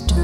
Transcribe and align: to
to 0.00 0.23